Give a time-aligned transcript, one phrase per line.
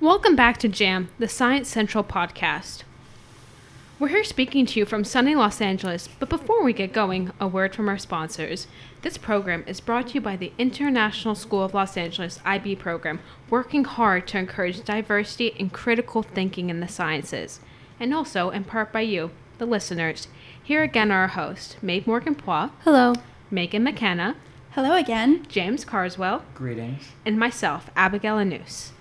[0.00, 2.82] Welcome back to Jam, the Science Central podcast.
[3.98, 7.48] We're here speaking to you from sunny Los Angeles, but before we get going, a
[7.48, 8.68] word from our sponsors.
[9.02, 13.18] This program is brought to you by the International School of Los Angeles IB program,
[13.50, 17.58] working hard to encourage diversity and critical thinking in the sciences,
[17.98, 20.28] and also in part by you, the listeners.
[20.62, 23.14] Here again are our hosts, Maeve Morgan Pois, Hello.
[23.50, 24.36] Megan McKenna,
[24.72, 25.44] Hello again.
[25.48, 27.08] James Carswell, Greetings.
[27.26, 28.92] and myself, Abigail Anus.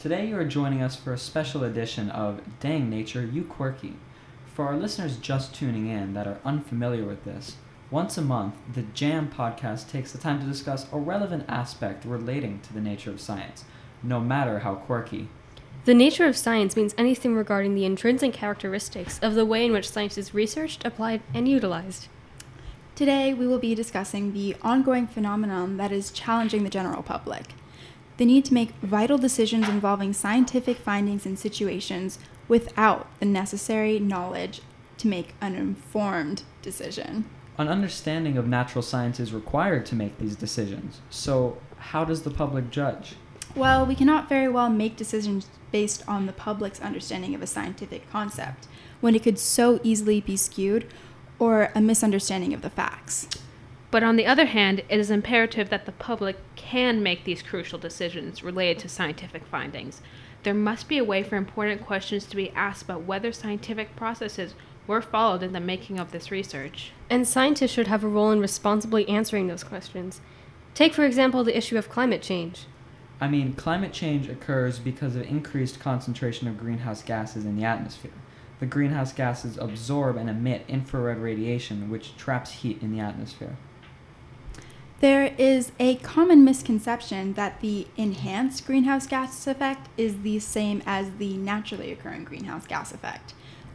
[0.00, 3.96] Today you are joining us for a special edition of Dang Nature, You Quirky.
[4.46, 7.56] For our listeners just tuning in that are unfamiliar with this,
[7.90, 12.60] once a month, the Jam podcast takes the time to discuss a relevant aspect relating
[12.60, 13.66] to the nature of science,
[14.02, 15.28] no matter how quirky.
[15.84, 19.90] The nature of science means anything regarding the intrinsic characteristics of the way in which
[19.90, 22.08] science is researched, applied, and utilized.
[22.94, 27.48] Today, we will be discussing the ongoing phenomenon that is challenging the general public
[28.20, 34.60] the need to make vital decisions involving scientific findings and situations without the necessary knowledge
[34.98, 37.24] to make an informed decision.
[37.56, 41.00] An understanding of natural science is required to make these decisions.
[41.08, 43.14] So, how does the public judge?
[43.56, 48.10] Well, we cannot very well make decisions based on the public's understanding of a scientific
[48.10, 48.68] concept
[49.00, 50.86] when it could so easily be skewed
[51.38, 53.28] or a misunderstanding of the facts.
[53.90, 57.78] But on the other hand, it is imperative that the public can make these crucial
[57.78, 60.00] decisions related to scientific findings.
[60.44, 64.54] There must be a way for important questions to be asked about whether scientific processes
[64.86, 66.92] were followed in the making of this research.
[67.10, 70.20] And scientists should have a role in responsibly answering those questions.
[70.74, 72.66] Take, for example, the issue of climate change.
[73.20, 78.12] I mean, climate change occurs because of increased concentration of greenhouse gases in the atmosphere.
[78.60, 83.56] The greenhouse gases absorb and emit infrared radiation, which traps heat in the atmosphere.
[85.00, 91.12] There is a common misconception that the enhanced greenhouse gas effect is the same as
[91.12, 93.32] the naturally occurring greenhouse gas effect,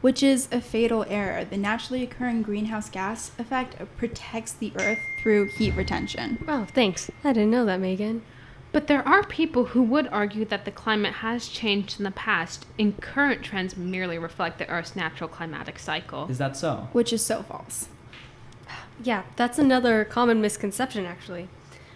[0.00, 1.44] which is a fatal error.
[1.44, 6.38] The naturally occurring greenhouse gas effect protects the Earth through heat retention.
[6.46, 7.10] Oh, thanks.
[7.24, 8.22] I didn't know that, Megan.
[8.70, 12.64] But there are people who would argue that the climate has changed in the past,
[12.78, 16.28] and current trends merely reflect the Earth's natural climatic cycle.
[16.30, 16.88] Is that so?
[16.92, 17.88] Which is so false.
[19.02, 21.48] Yeah, that's another common misconception, actually.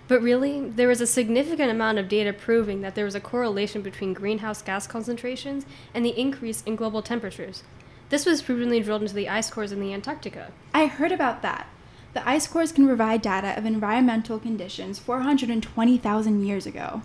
[0.08, 3.82] But really, there is a significant amount of data proving that there is a correlation
[3.82, 5.64] between greenhouse gas concentrations
[5.94, 7.62] and the increase in global temperatures.
[8.08, 10.52] This was prudently drilled into the ice cores in the Antarctica.
[10.74, 11.66] I heard about that.
[12.14, 17.02] The ice cores can provide data of environmental conditions 420,000 years ago.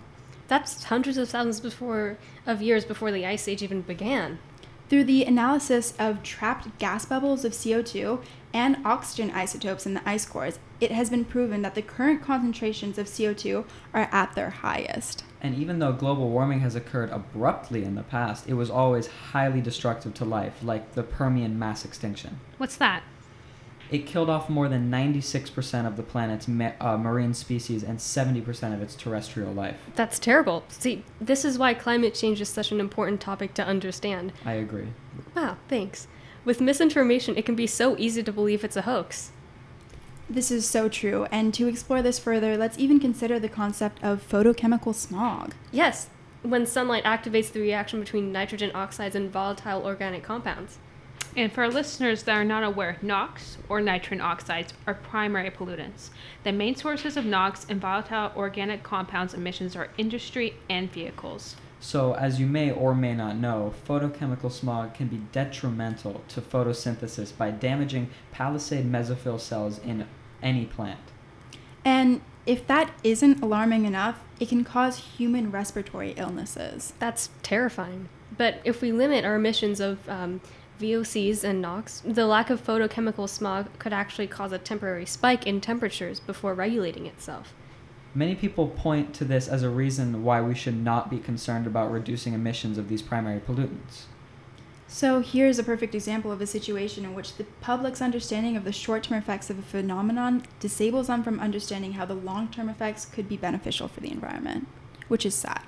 [0.48, 4.38] That's hundreds of thousands before of years before the ice age even began.
[4.88, 8.22] Through the analysis of trapped gas bubbles of CO2
[8.54, 12.96] and oxygen isotopes in the ice cores, it has been proven that the current concentrations
[12.96, 15.24] of CO2 are at their highest.
[15.42, 19.60] And even though global warming has occurred abruptly in the past, it was always highly
[19.60, 22.40] destructive to life, like the Permian mass extinction.
[22.56, 23.02] What's that?
[23.90, 28.74] It killed off more than 96% of the planet's ma- uh, marine species and 70%
[28.74, 29.76] of its terrestrial life.
[29.94, 30.64] That's terrible.
[30.68, 34.32] See, this is why climate change is such an important topic to understand.
[34.44, 34.88] I agree.
[35.34, 36.06] Wow, thanks.
[36.44, 39.32] With misinformation, it can be so easy to believe it's a hoax.
[40.30, 44.26] This is so true, and to explore this further, let's even consider the concept of
[44.28, 45.54] photochemical smog.
[45.72, 46.10] Yes,
[46.42, 50.78] when sunlight activates the reaction between nitrogen oxides and volatile organic compounds.
[51.38, 56.10] And for our listeners that are not aware, NOx or nitrogen oxides are primary pollutants.
[56.42, 61.54] The main sources of NOx and volatile organic compounds emissions are industry and vehicles.
[61.78, 67.36] So, as you may or may not know, photochemical smog can be detrimental to photosynthesis
[67.36, 70.08] by damaging palisade mesophyll cells in
[70.42, 70.98] any plant.
[71.84, 76.94] And if that isn't alarming enough, it can cause human respiratory illnesses.
[76.98, 78.08] That's terrifying.
[78.36, 80.40] But if we limit our emissions of um,
[80.78, 85.60] VOCs and NOx, the lack of photochemical smog could actually cause a temporary spike in
[85.60, 87.52] temperatures before regulating itself.
[88.14, 91.90] Many people point to this as a reason why we should not be concerned about
[91.90, 94.04] reducing emissions of these primary pollutants.
[94.90, 98.72] So, here's a perfect example of a situation in which the public's understanding of the
[98.72, 103.04] short term effects of a phenomenon disables them from understanding how the long term effects
[103.04, 104.66] could be beneficial for the environment,
[105.08, 105.62] which is sad.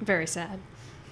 [0.00, 0.58] Very sad.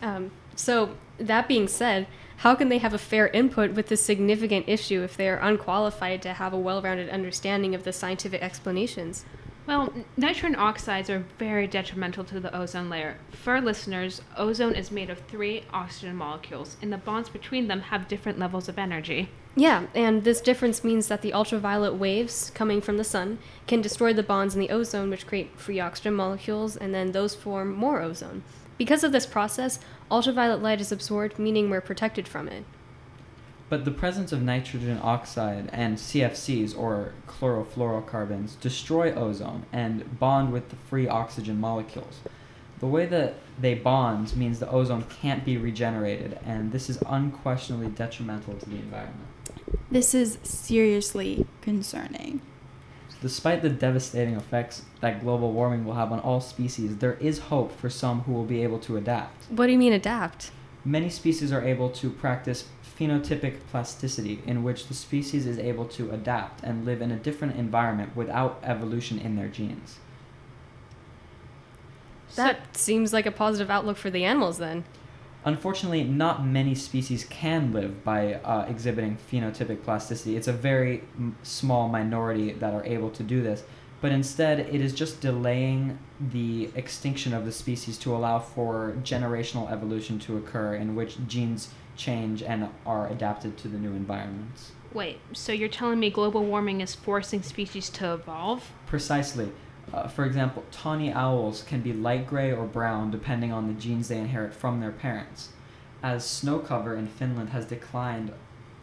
[0.03, 2.09] Um, so, that being said,
[2.39, 6.21] how can they have a fair input with this significant issue if they are unqualified
[6.23, 9.25] to have a well rounded understanding of the scientific explanations?
[9.69, 13.19] Well, nitrogen oxides are very detrimental to the ozone layer.
[13.31, 18.09] For listeners, ozone is made of three oxygen molecules, and the bonds between them have
[18.09, 19.29] different levels of energy.
[19.55, 23.39] Yeah, and this difference means that the ultraviolet waves coming from the sun
[23.69, 27.37] can destroy the bonds in the ozone, which create free oxygen molecules, and then those
[27.37, 28.43] form more ozone.
[28.79, 29.81] Because of this process,
[30.11, 32.65] ultraviolet light is absorbed, meaning we're protected from it.
[33.69, 40.71] But the presence of nitrogen oxide and CFCs, or chlorofluorocarbons, destroy ozone and bond with
[40.71, 42.21] the free oxygen molecules.
[42.79, 47.89] The way that they bond means the ozone can't be regenerated, and this is unquestionably
[47.89, 49.29] detrimental to the environment.
[49.91, 52.41] This is seriously concerning.
[53.21, 57.77] Despite the devastating effects that global warming will have on all species, there is hope
[57.77, 59.47] for some who will be able to adapt.
[59.51, 60.53] What do you mean adapt?
[60.85, 62.69] Many species are able to practice
[62.99, 67.57] phenotypic plasticity, in which the species is able to adapt and live in a different
[67.57, 69.99] environment without evolution in their genes.
[72.37, 74.85] That seems like a positive outlook for the animals then.
[75.45, 80.37] Unfortunately, not many species can live by uh, exhibiting phenotypic plasticity.
[80.37, 83.63] It's a very m- small minority that are able to do this,
[84.01, 89.71] but instead, it is just delaying the extinction of the species to allow for generational
[89.71, 94.73] evolution to occur, in which genes change and are adapted to the new environments.
[94.93, 98.71] Wait, so you're telling me global warming is forcing species to evolve?
[98.87, 99.51] Precisely.
[99.93, 104.09] Uh, for example, tawny owls can be light gray or brown depending on the genes
[104.09, 105.51] they inherit from their parents.
[106.03, 108.33] As snow cover in Finland has declined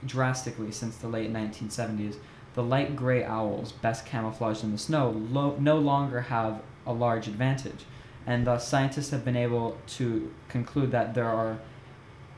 [0.06, 2.16] drastically since the late 1970s,
[2.54, 7.28] the light gray owls, best camouflaged in the snow, lo- no longer have a large
[7.28, 7.86] advantage.
[8.28, 11.60] And thus, scientists have been able to conclude that there are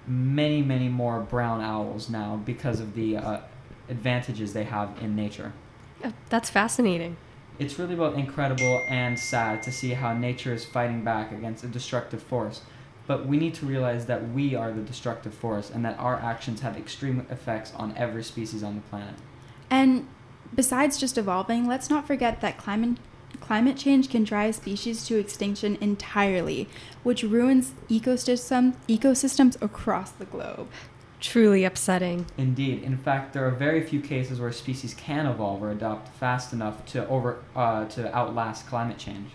[0.06, 3.40] many, many more brown owls now because of the uh,
[3.90, 5.54] advantages they have in nature.
[6.04, 7.18] Oh, That's fascinating.
[7.60, 11.68] It's really both incredible and sad to see how nature is fighting back against a
[11.68, 12.62] destructive force.
[13.08, 16.60] But we need to realize that we are the destructive force and that our actions
[16.62, 19.16] have extreme effects on every species on the planet.
[19.70, 20.08] And
[20.54, 22.98] besides just evolving, let's not forget that climate
[23.40, 26.68] climate change can drive species to extinction entirely,
[27.04, 30.68] which ruins ecosystem ecosystems across the globe.
[31.20, 32.28] Truly upsetting.
[32.38, 36.54] Indeed, in fact, there are very few cases where species can evolve or adapt fast
[36.54, 39.32] enough to over uh, to outlast climate change.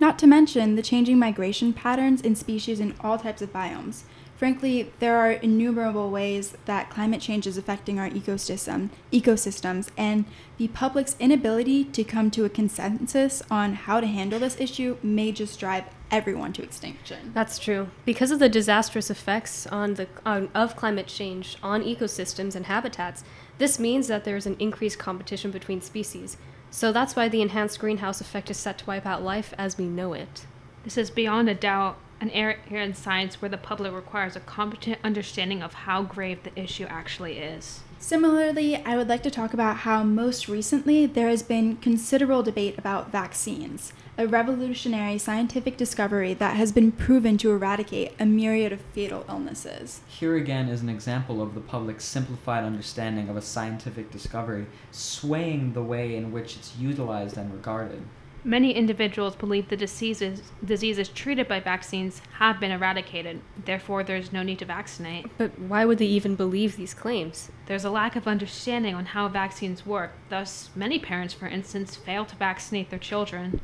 [0.00, 4.02] Not to mention the changing migration patterns in species in all types of biomes.
[4.36, 10.26] Frankly, there are innumerable ways that climate change is affecting our ecosystem, ecosystems, and
[10.58, 15.32] the public's inability to come to a consensus on how to handle this issue may
[15.32, 17.32] just drive everyone to extinction.
[17.34, 17.88] That's true.
[18.04, 23.24] Because of the disastrous effects on the on, of climate change on ecosystems and habitats,
[23.58, 26.36] this means that there is an increased competition between species.
[26.70, 29.86] So that's why the enhanced greenhouse effect is set to wipe out life as we
[29.86, 30.46] know it.
[30.84, 34.40] This is beyond a doubt an area here in science where the public requires a
[34.40, 37.80] competent understanding of how grave the issue actually is.
[37.98, 42.78] Similarly, I would like to talk about how most recently there has been considerable debate
[42.78, 48.80] about vaccines, a revolutionary scientific discovery that has been proven to eradicate a myriad of
[48.80, 50.00] fatal illnesses.
[50.06, 55.72] Here again is an example of the public's simplified understanding of a scientific discovery swaying
[55.72, 58.02] the way in which it's utilized and regarded.
[58.44, 64.42] Many individuals believe the diseases, diseases treated by vaccines have been eradicated, therefore, there's no
[64.42, 65.26] need to vaccinate.
[65.36, 67.50] But why would they even believe these claims?
[67.66, 72.24] There's a lack of understanding on how vaccines work, thus, many parents, for instance, fail
[72.24, 73.60] to vaccinate their children.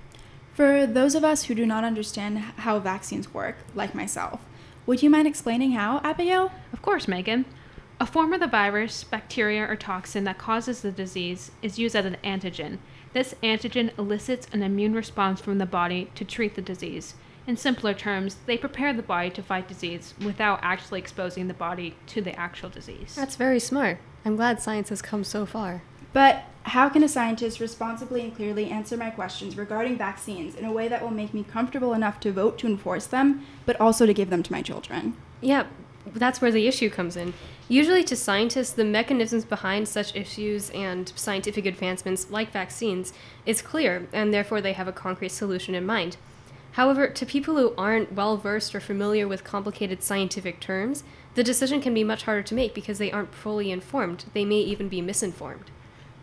[0.53, 4.41] For those of us who do not understand how vaccines work, like myself,
[4.85, 6.51] would you mind explaining how, Abigail?
[6.73, 7.45] Of course, Megan.
[8.01, 12.05] A form of the virus, bacteria, or toxin that causes the disease is used as
[12.05, 12.79] an antigen.
[13.13, 17.15] This antigen elicits an immune response from the body to treat the disease.
[17.47, 21.97] In simpler terms, they prepare the body to fight disease without actually exposing the body
[22.07, 23.15] to the actual disease.
[23.15, 23.99] That's very smart.
[24.25, 25.83] I'm glad science has come so far.
[26.13, 30.73] But how can a scientist responsibly and clearly answer my questions regarding vaccines in a
[30.73, 34.15] way that will make me comfortable enough to vote to enforce them, but also to
[34.15, 35.17] give them to my children?
[35.41, 35.67] Yeah,
[36.07, 37.35] that's where the issue comes in.
[37.69, 43.13] Usually, to scientists, the mechanisms behind such issues and scientific advancements, like vaccines,
[43.47, 46.17] is clear, and therefore they have a concrete solution in mind.
[46.73, 51.05] However, to people who aren't well versed or familiar with complicated scientific terms,
[51.35, 54.25] the decision can be much harder to make because they aren't fully informed.
[54.33, 55.71] They may even be misinformed.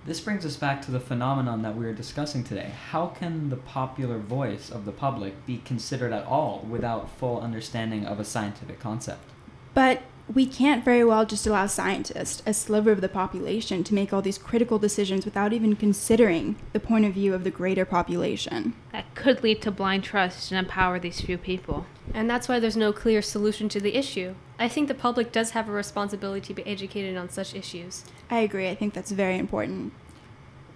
[0.05, 2.71] This brings us back to the phenomenon that we are discussing today.
[2.89, 8.05] How can the popular voice of the public be considered at all without full understanding
[8.05, 9.29] of a scientific concept?
[9.73, 10.01] But
[10.33, 14.21] we can't very well just allow scientists, a sliver of the population, to make all
[14.21, 18.75] these critical decisions without even considering the point of view of the greater population.
[18.91, 21.87] That could lead to blind trust and empower these few people.
[22.13, 24.35] And that's why there's no clear solution to the issue.
[24.59, 28.05] I think the public does have a responsibility to be educated on such issues.
[28.29, 29.93] I agree, I think that's very important.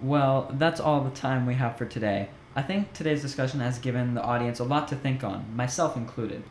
[0.00, 2.28] Well, that's all the time we have for today.
[2.56, 6.42] I think today's discussion has given the audience a lot to think on, myself included.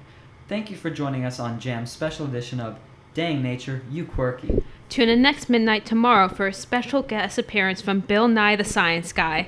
[0.50, 2.78] Thank you for joining us on Jam's special edition of
[3.14, 4.64] Dang Nature, You Quirky.
[4.90, 9.14] Tune in next midnight tomorrow for a special guest appearance from Bill Nye the Science
[9.14, 9.48] Guy.